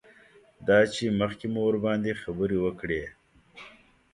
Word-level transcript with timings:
دا 0.67 0.79
چې 0.93 1.03
مخکې 1.19 1.45
مو 1.53 1.61
ورباندې 1.67 2.19
خبرې 2.21 2.57
وکړې. 2.65 3.03